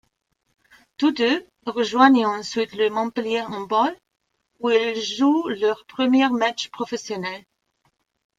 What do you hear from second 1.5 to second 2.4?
rejoignent